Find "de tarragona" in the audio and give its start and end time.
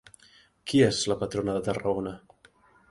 1.59-2.17